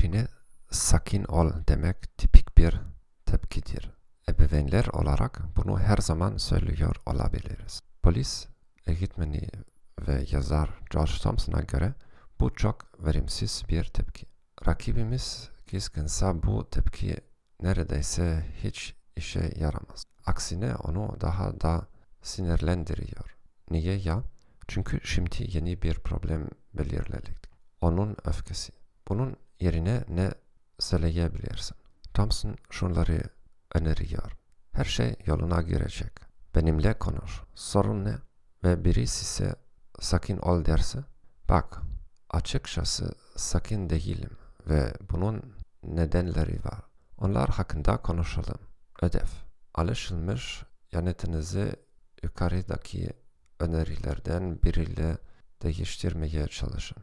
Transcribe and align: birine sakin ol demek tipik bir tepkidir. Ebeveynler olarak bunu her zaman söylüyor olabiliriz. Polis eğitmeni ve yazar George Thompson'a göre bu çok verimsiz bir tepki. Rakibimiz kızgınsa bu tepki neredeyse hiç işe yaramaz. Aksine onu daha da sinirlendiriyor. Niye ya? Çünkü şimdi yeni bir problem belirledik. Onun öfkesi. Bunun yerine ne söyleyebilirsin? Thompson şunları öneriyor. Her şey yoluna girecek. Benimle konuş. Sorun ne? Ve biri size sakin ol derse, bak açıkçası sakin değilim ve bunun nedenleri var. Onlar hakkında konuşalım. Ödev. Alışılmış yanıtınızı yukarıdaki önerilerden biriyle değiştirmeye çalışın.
birine 0.00 0.26
sakin 0.70 1.24
ol 1.24 1.52
demek 1.68 2.18
tipik 2.18 2.58
bir 2.58 2.80
tepkidir. 3.26 3.90
Ebeveynler 4.28 4.86
olarak 4.86 5.42
bunu 5.56 5.80
her 5.80 5.96
zaman 5.96 6.36
söylüyor 6.36 6.96
olabiliriz. 7.06 7.80
Polis 8.02 8.46
eğitmeni 8.86 9.48
ve 10.08 10.24
yazar 10.30 10.70
George 10.90 11.12
Thompson'a 11.22 11.60
göre 11.60 11.94
bu 12.40 12.54
çok 12.54 13.06
verimsiz 13.06 13.62
bir 13.68 13.84
tepki. 13.84 14.26
Rakibimiz 14.66 15.50
kızgınsa 15.70 16.42
bu 16.42 16.70
tepki 16.70 17.16
neredeyse 17.62 18.46
hiç 18.62 18.94
işe 19.16 19.52
yaramaz. 19.56 20.04
Aksine 20.26 20.74
onu 20.74 21.16
daha 21.20 21.60
da 21.60 21.86
sinirlendiriyor. 22.22 23.36
Niye 23.70 23.96
ya? 23.96 24.22
Çünkü 24.68 25.00
şimdi 25.04 25.36
yeni 25.56 25.82
bir 25.82 25.94
problem 25.94 26.48
belirledik. 26.74 27.50
Onun 27.80 28.16
öfkesi. 28.24 28.72
Bunun 29.08 29.36
yerine 29.60 30.04
ne 30.08 30.30
söyleyebilirsin? 30.78 31.76
Thompson 32.14 32.56
şunları 32.70 33.20
öneriyor. 33.74 34.32
Her 34.72 34.84
şey 34.84 35.14
yoluna 35.26 35.62
girecek. 35.62 36.12
Benimle 36.54 36.98
konuş. 36.98 37.40
Sorun 37.54 38.04
ne? 38.04 38.14
Ve 38.64 38.84
biri 38.84 39.06
size 39.06 39.54
sakin 40.00 40.36
ol 40.36 40.64
derse, 40.64 40.98
bak 41.48 41.80
açıkçası 42.30 43.14
sakin 43.36 43.90
değilim 43.90 44.30
ve 44.68 44.92
bunun 45.10 45.42
nedenleri 45.82 46.64
var. 46.64 46.80
Onlar 47.18 47.48
hakkında 47.48 47.96
konuşalım. 47.96 48.58
Ödev. 49.02 49.26
Alışılmış 49.74 50.62
yanıtınızı 50.92 51.76
yukarıdaki 52.22 53.12
önerilerden 53.60 54.62
biriyle 54.62 55.18
değiştirmeye 55.62 56.46
çalışın. 56.46 57.02